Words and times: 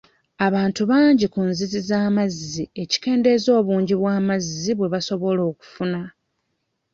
Abantu 0.47 0.81
bangi 0.91 1.25
ku 1.33 1.41
nzizi 1.49 1.79
z'amazzi 1.89 2.63
ekikendeeza 2.83 3.49
obungi 3.59 3.93
bw'amazzi 4.01 4.71
bwe 4.75 4.91
basobola 4.93 5.41
okufuna. 5.51 6.01